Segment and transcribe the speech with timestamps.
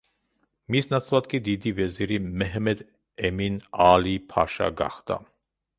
[0.75, 2.83] მის ნაცვლად კი დიდი ვეზირი მეჰმედ
[3.31, 3.61] ემინ
[3.91, 5.23] აალი-ფაშა გახდა.